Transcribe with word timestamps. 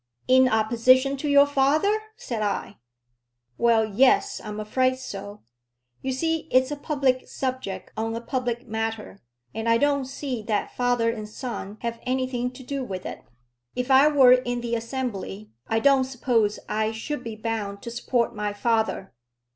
"In 0.27 0.49
opposition 0.49 1.15
to 1.17 1.29
your 1.29 1.45
father?" 1.45 1.95
said 2.15 2.41
I. 2.41 2.77
"Well; 3.59 3.85
yes, 3.85 4.41
I 4.43 4.47
am 4.47 4.59
afraid 4.59 4.97
so. 4.97 5.43
You 6.01 6.11
see 6.11 6.47
it's 6.51 6.71
a 6.71 6.75
public 6.75 7.27
subject 7.27 7.91
on 7.95 8.15
a 8.15 8.19
public 8.19 8.67
matter, 8.67 9.21
and 9.53 9.69
I 9.69 9.77
don't 9.77 10.05
see 10.05 10.41
that 10.41 10.75
father 10.75 11.11
and 11.11 11.29
son 11.29 11.77
have 11.81 11.99
anything 12.01 12.49
to 12.53 12.63
do 12.63 12.83
with 12.83 13.05
it. 13.05 13.23
If 13.75 13.91
I 13.91 14.07
were 14.07 14.31
in 14.33 14.61
the 14.61 14.73
Assembly, 14.73 15.51
I 15.67 15.79
don't 15.79 16.05
suppose 16.05 16.57
I 16.67 16.91
should 16.91 17.23
be 17.23 17.35
bound 17.35 17.83
to 17.83 17.91
support 17.91 18.33
my 18.35 18.53
father." 18.53 19.13